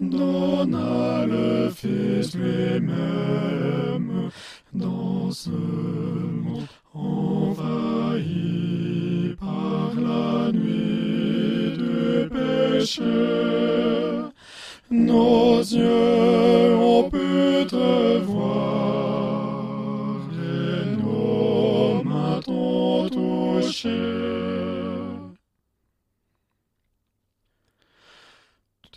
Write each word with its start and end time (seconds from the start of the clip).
donna 0.00 1.24
le 1.26 1.70
Fils 1.70 2.34
lui-même 2.34 4.30
dans 4.72 5.30
ce 5.30 5.50
monde 5.50 6.66
envahi 6.94 8.24
par 9.38 9.92
la 9.96 10.50
nuit 10.52 11.76
du 11.76 12.28
péché. 12.28 13.02
Yeux 15.72 16.76
ont 16.76 17.08
pu 17.08 17.66
te 17.66 18.18
voir 18.18 20.20
et 20.32 20.96
nos 20.96 22.02
mains 22.04 22.40
t'ont 22.44 23.08
touché. 23.08 23.88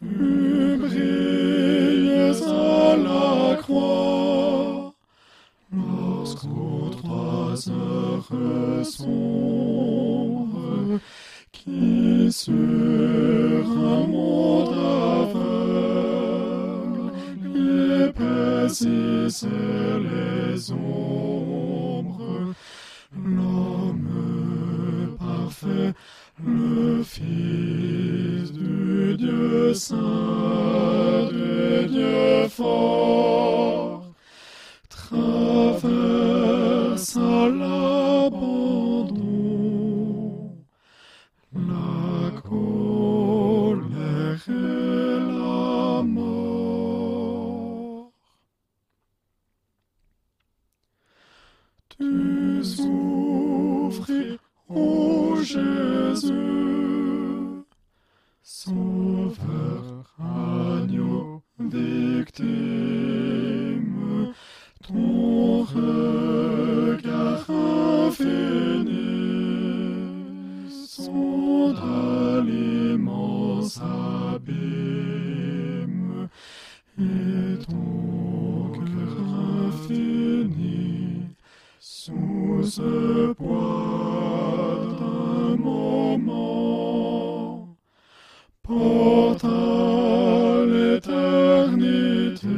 Tu 0.00 0.76
brilles 0.78 2.32
à 2.46 2.96
la 2.96 3.56
croix 3.56 4.94
lorsqu'aux 5.72 6.90
trois 6.90 7.70
heures 7.70 8.84
sombres 8.84 10.98
qui 11.52 12.32
sur 12.32 12.97
épaississent 18.68 19.46
les 19.46 20.72
ombres, 20.72 22.54
l'homme 23.16 25.16
parfait, 25.18 25.94
le 26.44 27.02
Fils 27.02 28.52
du 28.52 29.16
Dieu 29.16 29.72
saint, 29.74 31.28
du 31.30 31.86
Dieu 31.88 32.48
fort, 32.48 32.97
Tu 52.00 52.62
souffris, 52.62 54.38
ô 54.68 55.34
Jésus, 55.42 56.32
Sauveur, 58.40 60.14
agneau, 60.20 61.42
victime, 61.58 62.44
ton 64.80 65.64
regard 65.64 67.50
infini 67.50 69.08
sonda 70.70 72.40
l'immense 72.46 73.80
sous 82.62 82.70
ce 82.70 83.32
poids 83.34 84.96
d'un 84.98 85.56
moment 85.56 86.88
porta 88.62 89.46
l'éternité 90.66 92.48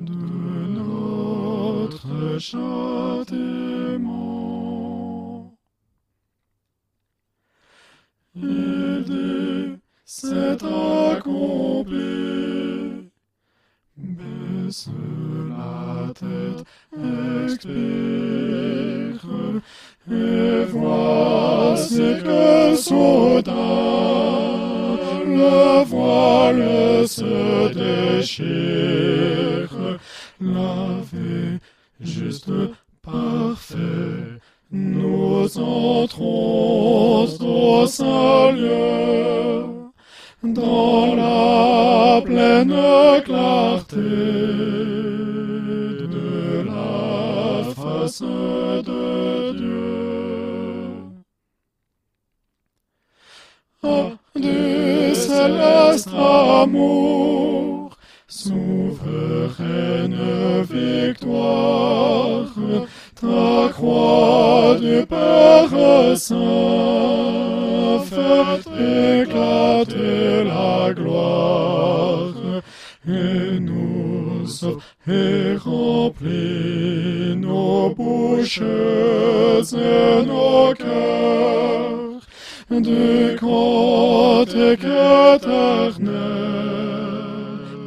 de 0.00 0.14
notre 0.78 2.38
châtiment. 2.38 3.68
Il 8.34 9.04
dit, 9.04 9.78
c'est 10.04 10.62
accompli. 10.64 11.98
Baisse 13.96 14.88
la 15.58 16.12
tête, 16.14 16.64
expire, 17.44 19.22
et 20.10 20.64
voici 20.70 22.06
que 22.24 22.76
soudain 22.76 23.54
le 25.26 25.84
voile 25.84 27.06
se 27.06 27.68
déchire, 28.20 29.76
lavé, 30.40 31.58
juste, 32.00 32.50
parfait, 33.02 34.38
nous 34.70 35.58
entrons 35.58 37.26
au 37.40 37.86
saint 37.86 38.52
lieu, 38.52 39.64
dans 40.42 41.14
la 41.16 42.22
pleine 42.22 42.74
clarté 43.24 45.07
Ah, 53.84 54.10
du 54.34 55.14
céleste 55.14 56.08
amour, 56.12 57.96
souveraine 58.26 60.16
victoire, 60.68 62.52
ta 63.14 63.68
croix 63.72 64.76
du 64.80 65.06
Père 65.06 66.18
Saint, 66.18 68.00
fait 68.04 69.22
éclater 69.22 70.42
la 70.42 70.92
gloire, 70.92 72.34
et 73.06 73.60
nous 73.60 74.44
et 75.06 75.56
remplit 75.56 77.36
nos 77.36 77.90
bouches 77.94 78.60
et 78.60 80.26
nos 80.26 80.74
cœurs 80.74 81.97
decat 82.70 84.54
ec 84.54 84.84
et 84.84 85.46
arne 85.46 86.10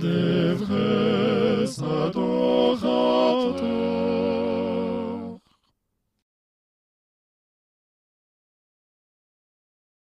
devres 0.00 1.82
ador 2.06 2.71